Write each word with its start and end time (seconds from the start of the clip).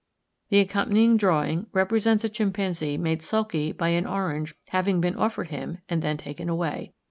The 0.49 0.57
accompanying 0.57 1.15
drawing 1.15 1.67
represents 1.73 2.23
a 2.23 2.29
chimpanzee 2.29 2.97
made 2.97 3.21
sulky 3.21 3.71
by 3.71 3.89
an 3.89 4.07
orange 4.07 4.55
having 4.69 4.99
been 4.99 5.15
offered 5.15 5.49
him, 5.49 5.77
and 5.87 6.01
then 6.01 6.17
taken 6.17 6.49
away. 6.49 6.93